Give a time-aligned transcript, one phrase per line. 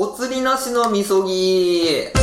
[0.00, 2.14] お釣りなしのみそぎえー、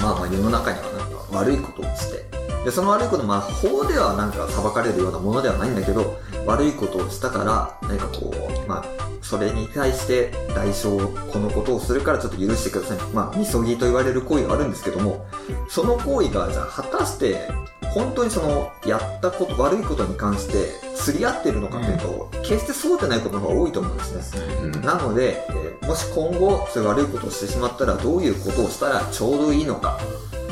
[0.00, 2.24] まあまあ世の中にはなんか悪いことをして、
[2.64, 8.36] で、その悪いこと、まあ法ではなんか裁かれるようなものではないんだけど、悪いことをしたから、何かこう、
[8.66, 8.84] まあ、
[9.20, 12.98] それに対して代償、このことをするからちょっと許してください。
[13.12, 15.26] まあ、みそぎと言われる行為があるんですけども、
[15.68, 17.50] その行為が、じゃあ果たして、
[17.94, 24.44] 本当にその、やったこと、悪いことに関して、釣り合ってるのかというと、決してそうでないことの方が多いと思うんですね。
[24.62, 24.80] うん。
[24.82, 29.98] なので、えーもし今後、そういう悪いことをしてしまったら、どういうことをしたらちょうどいいのか、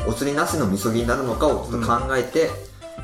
[0.05, 2.49] お釣りなしのみそぎになるのかをちょっと考えて、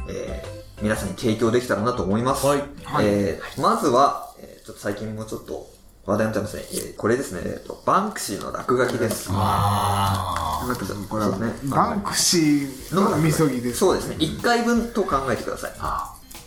[0.10, 2.46] えー皆さんに提供できたらなと思います。
[2.46, 2.64] はい。
[2.84, 3.06] はい。
[3.08, 5.68] えーまずは、えーちょっと最近もちょっと
[6.08, 6.64] 話題になってますね。
[6.72, 9.28] えーこれですね、えーと、バンクシーの落書きです。
[9.30, 13.80] あ待ってくださいこれはね、バンクシーのみそぎです。
[13.80, 14.16] そうですね。
[14.16, 15.72] 1回分と考えてください。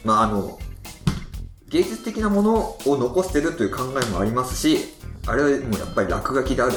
[0.02, 0.58] まあ、あの、
[1.68, 2.54] 芸術的なもの
[2.86, 4.78] を残してるという考えもありますし、
[5.26, 6.72] あれはもうやっぱり落書きである。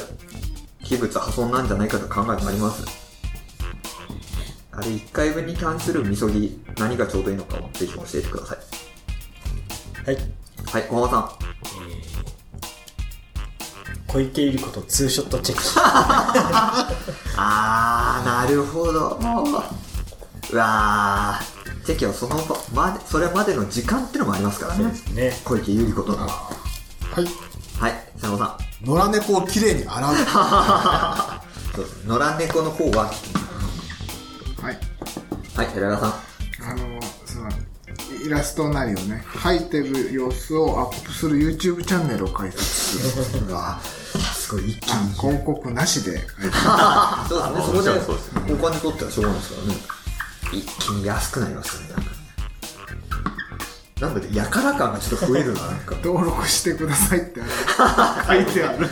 [0.84, 2.84] 器物破損なんじゃないかという考えもあります。
[4.72, 8.58] あれ1回分に関するみそぎ、何がちょうどいいのかをぜひ教えてください。
[10.04, 10.18] はい。
[10.66, 11.43] はい、小浜さ
[14.14, 15.62] 小池百合子とツーショットチェック。
[15.64, 15.66] ん。
[17.36, 19.18] あー、なるほど。
[20.52, 21.84] うわー。
[21.84, 24.84] チェキはその場まで、それまでの時間ってのもありますからね。
[25.14, 25.40] ね。
[25.44, 26.16] 小池百合子と。
[26.16, 26.28] は
[27.10, 27.24] はい。
[27.24, 27.28] い、
[28.20, 28.56] 瀬野さん。
[28.86, 30.14] 野良猫をきれいに洗う。
[31.74, 32.06] そうですね。
[32.06, 33.06] 野良猫の方は、
[34.62, 34.78] はい。
[35.56, 36.10] はい、寺川さん。
[36.70, 37.48] あの、その、
[38.24, 43.46] イラストなりをね、描いてる様子をアップする YouTube チャンネルを開設する。
[44.54, 45.12] ごい一気あに。
[45.14, 49.74] 広告なしでそうですね、そこでお金取ったらしょうがないですからね。
[50.52, 52.06] 一気に安くなりましたね、
[54.00, 55.96] なんだやから感がちょっと増えるな、なんか。
[56.02, 58.88] 登録してくださいって書いてある。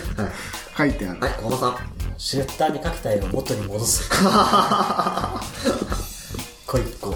[0.77, 1.21] 書いてある。
[1.21, 1.77] はい、小浜さん。
[2.19, 4.09] シュレッダーにかけた絵を元に戻す。
[6.67, 7.15] 小一個。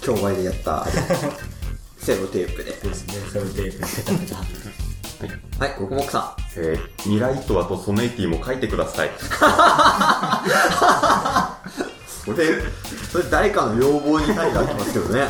[0.00, 0.86] 競売でやった、
[1.98, 2.72] セロテープで。
[2.72, 3.14] ですね。
[3.32, 4.36] それで、ペタペタ。
[5.64, 9.08] はい、国木さえー、ミライトワとソネイティも書いてください。
[9.08, 9.12] ん。
[12.06, 12.60] それ、
[13.10, 15.26] それ誰かの要望に何がありますけどね。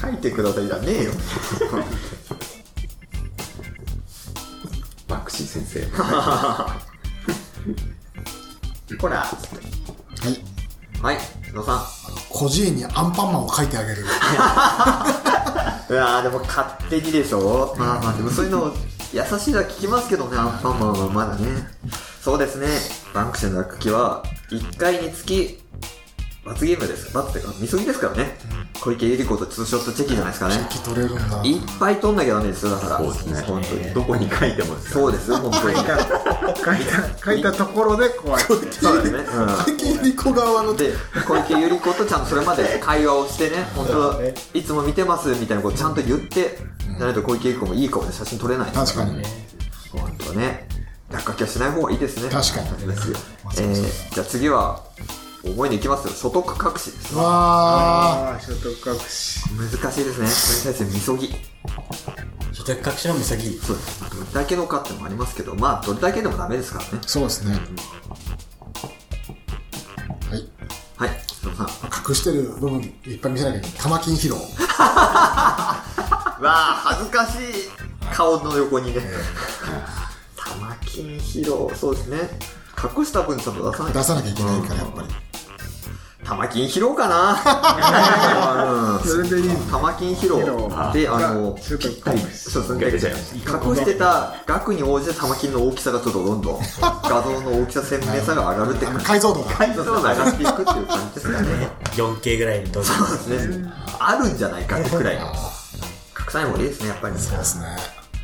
[0.00, 1.12] 書いてくださいじゃねえよ。
[5.08, 5.84] バンクシー先生。
[9.00, 9.16] ほら。
[9.18, 9.34] は
[10.28, 11.02] い。
[11.02, 11.18] はい、
[11.52, 11.80] 野さん。
[12.28, 14.04] 孤児院にアンパンマンを描いてあげる。
[15.88, 17.74] うわーでも勝手にでしょ。
[17.78, 18.72] まあまあでもそういうの
[19.12, 21.46] 優しいのは聞きますけどねアンパンマンはまだね。
[22.20, 22.66] そうですね。
[23.14, 25.58] バンクシーの落書きは1回につき
[26.44, 27.12] 罰ゲームです。
[27.14, 28.36] 罰っていうかみそぎですからね。
[28.80, 30.54] 小池百合子とツーショットチェキじゃないですかね。
[30.54, 31.42] チェキ取れるんだ。
[31.42, 32.98] いっぱい取んなきゃダメですよだから。
[32.98, 33.40] そうですね。
[33.42, 33.94] 本当に。
[33.94, 35.76] どこに書いてもですそうですよ本当に
[36.56, 38.72] 書いた、書いたところでこうやって。
[38.72, 39.18] そうですね。
[39.18, 40.92] うん小池百合子側ので
[41.26, 44.22] 小池百合子とちゃんとそれまで会話をしてね本当
[44.58, 46.58] いつも見てますみたいなことちゃんと言って
[46.98, 48.70] ないと小池百合子もいい顔で写真撮れない。
[48.70, 49.22] 確かに。
[49.92, 50.68] 本当ね。
[51.10, 52.30] 落書きはしない方がいいですね。
[52.30, 53.16] 確かにですよ。
[53.56, 54.84] えー、じゃあ次は
[55.44, 56.12] 思いでいきますよ。
[56.12, 57.16] 所得隠しです。
[57.16, 59.40] わああ、所得隠し。
[59.56, 60.26] 難しいですね。
[60.26, 61.34] それに対するみそぎ
[62.68, 67.08] 所得隠しのみそうですどれだけのかってのもありますけどまあどれだけでもダメですからねー。
[67.08, 67.54] そうですね。
[70.30, 70.48] はい。
[70.96, 71.18] はい
[71.56, 71.66] さん
[72.08, 73.78] 隠してる部分いっぱい見せなきゃいけない。
[73.78, 74.34] 玉金披露。
[74.68, 75.78] わ
[76.42, 77.34] あ恥ずかしい
[78.12, 79.00] 顔の横にね
[80.36, 82.18] 玉金披露そうですね
[82.96, 85.08] 隠した分ちょっと出さないと出さなきゃいけないから、やっぱり。
[86.28, 87.32] 玉金披露かな、
[88.94, 89.56] うん、それでいい。
[89.70, 92.20] 玉金披露披露であのぴったり。
[92.20, 96.60] 隠しそうですね出ちゃいまし隠してた額に応じて玉金の大きさがちょっとどんどん。
[96.80, 99.04] 画像の大きさ鮮明さが上がるって感じ。
[99.06, 99.54] 解像度が。
[99.54, 101.48] 解像度が上がっていくっていう感じですかね。
[101.96, 102.92] 4K ぐらいにどうぞ。
[102.92, 103.72] そうですね。
[103.98, 105.26] あるんじゃないかってくらいの。
[105.28, 105.32] 隠
[106.28, 107.18] さない方がいいですねやっぱり。
[107.18, 107.64] そうですね。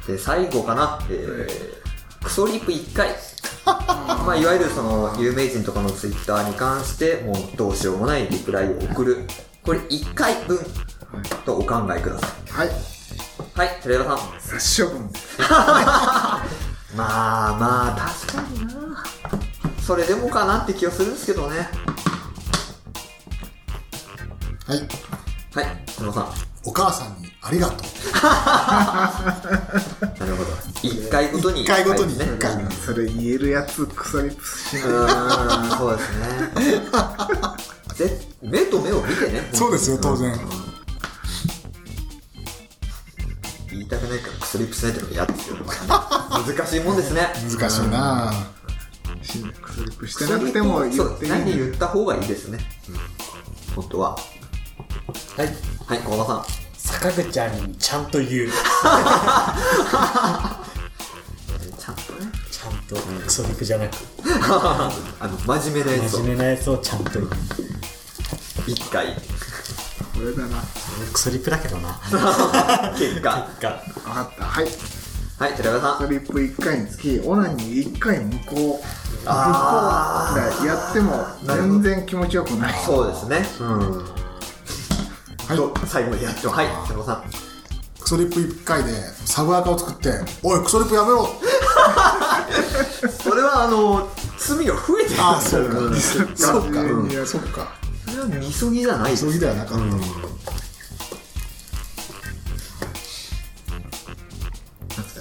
[0.07, 3.09] で最後かな、えー、クソリップ1回
[3.65, 9.25] まあいわゆるその有名人とかのツイッターに関してもうどうしようもないリプライを送る
[9.63, 10.59] これ1回分
[11.45, 12.69] とお考えくださいはい。
[13.55, 15.11] はい寺山さん殺処分。
[16.97, 19.05] まあまあ確かにな
[19.85, 21.69] それでもかなって気がするんですけどね
[24.67, 24.79] はい。
[25.55, 26.29] はい寺山さん
[26.67, 27.79] お母さんにありがとう。
[30.21, 30.51] なるほど
[30.83, 35.79] 1回ごとに一回ごとに回それ言えるやつ、クソリップしうない。
[35.79, 36.81] そうですね
[38.09, 40.35] ぜ目と目を見てねそうですよ、当然。
[43.71, 45.57] 言いたくないかクソリップしないってのが嫌ですよ。
[45.67, 47.29] 難しいもんですね。
[47.51, 48.33] 難しいな
[49.23, 52.59] しクソリップしてなくても言っていい何言った方がいいですね。
[53.75, 54.19] 本当は。
[55.37, 55.74] はい。
[55.87, 56.45] はい、小浜さん。
[56.79, 58.29] 坂口ありにちゃんと言う。
[58.29, 62.33] ちゃんとね。
[62.51, 63.93] ちゃんと、クソリプじゃなく、
[65.21, 67.31] あの、真面目なやつを真面目なやつをちゃんと言う。
[68.67, 70.63] 一回、これだな
[71.13, 72.01] クソリプだけどな。
[72.97, 73.31] 結果。
[73.61, 74.67] が、分かったはい
[75.39, 75.99] はい、寺川さん。
[75.99, 78.81] クソリップ1回につきオナニー1回無効無効
[79.27, 83.45] あだやっても全然気持ちよくないそうですね。
[83.61, 84.24] うん。
[85.49, 85.57] はい。
[85.57, 87.31] と最後までやっても、はい、寺川さん。
[88.01, 88.93] クソリップ1回で
[89.25, 90.11] サブアカを作って
[90.43, 91.27] おいクソリップやめろ。
[93.11, 94.09] それは、あの、
[94.39, 95.21] 罪が増えてる。
[95.21, 95.81] ああそうか。
[95.81, 95.97] ん。
[96.37, 96.83] そうか。
[96.83, 97.11] うん。
[97.11, 97.75] いやそっか。
[98.07, 99.27] それはみそぎじゃないです。
[99.27, 100.01] 急ぎではなかった、なん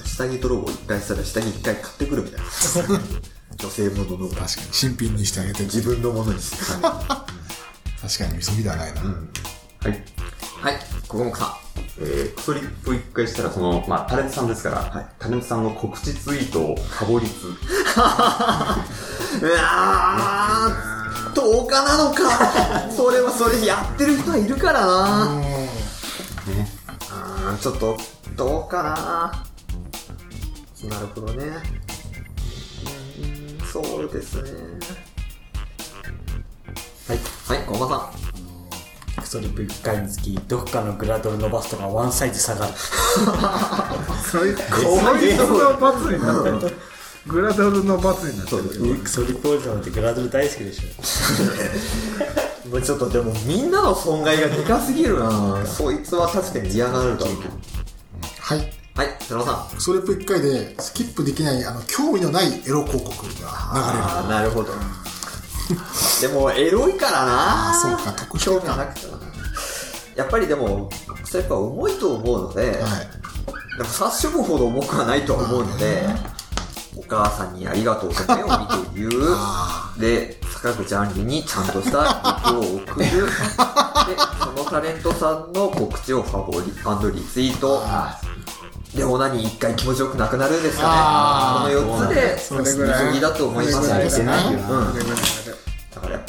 [0.06, 2.46] 下着泥棒一回したら下着一回買ってくるみたいな。
[3.58, 4.30] 女性ものの。
[4.30, 4.48] 確かに。
[4.72, 7.06] 新品にしてあげて自分のものにするために。
[8.04, 10.12] 確かに急ぎではないな、はい。
[10.63, 10.75] はい、
[11.10, 11.57] ここもさ
[12.00, 17.48] えー、クソリップ一回したら、その、まあ、タレントさんですから、はいタレントさんの告知ツイートをファボリツ。
[17.48, 17.50] ん。
[19.44, 22.89] うわー、10日なのか。
[22.89, 25.25] それはそれやってる人はいるからな。
[25.36, 25.69] ね。
[27.50, 27.98] うん、ちょっと、
[28.38, 29.44] どうかな。
[30.89, 31.57] なるほどね。
[33.19, 34.50] うん、そうですね。
[37.10, 38.23] はい、はい、小馬さん。
[39.34, 42.74] クソリプ1回につき、どこかのグラドル伸ばすとかワンサイズ下がる。
[44.32, 46.78] そいそいつの罰になってる
[47.26, 52.70] グラドルの罰になってるクソリプおじさんってグラドル大好きでしょ。
[52.70, 57.36] もうちょっとでもみんなの損害がでかすぎるなそいつは確かに嫌がるだろう
[58.40, 58.60] はい
[58.94, 59.76] はい、寺尾さん。
[59.76, 64.74] クソリップ1回でスキップできないあの興味のないエロ広告が流れるああ、なるほど。
[66.22, 69.08] でも、エロいからなあそうか特徴興味なくて
[70.15, 70.89] やっぱりでも、
[71.24, 73.24] それやっぱ重いと思うので、はい
[73.77, 76.04] でも殺処分ほど重くはないとは思うので、
[76.95, 80.00] お母さんにありがとうと目を見て言う。
[80.00, 83.06] で、坂口杏里にちゃんとした肉を送る。
[83.10, 83.15] で、
[84.39, 86.68] そのタレントさんの告知をファボリ
[87.15, 87.83] リツイート。
[88.95, 91.75] で、オナに一回気持ちよくなくなるんですかね。
[91.75, 94.07] この4つで、そうですね急ぎだと思いますね。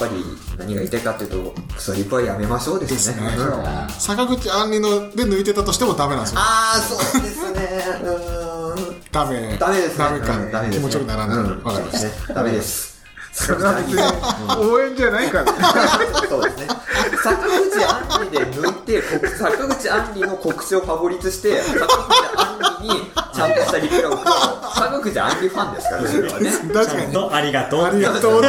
[0.09, 0.25] ぱり
[0.59, 3.15] 何が言いたいかっていうと、クソリップはやめましょうですね。
[3.21, 7.61] ですねうん坂口杏里ので抜いてたとしてもダメなんですよああ、そうですね。
[8.03, 9.03] うーん。
[9.11, 10.05] ダメダメですね。
[10.05, 12.95] ダメか、うんダメですね気持ちよくならない、うんわかりましたダメです。
[13.33, 15.53] それは別に応援じゃないから
[16.29, 16.69] そうですね。
[17.23, 19.07] 坂口杏里で抜いて、こ
[19.39, 24.31] 坂口杏里の告知をファボリツして、坂口杏里にちゃんとしたリプライを送る
[24.75, 26.51] 坂口杏里ファンですから、それはね。
[26.51, 27.83] 確かにちゃんとありがとう。
[27.85, 28.43] ありがとうっ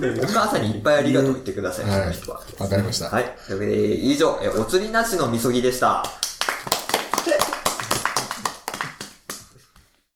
[0.00, 2.40] ていうお母さんにいっぱいありがとう言ってください、その人は。
[2.58, 3.24] わかりました、はい。
[3.46, 6.04] というわけで、以上、えお釣りなしのみそぎでした。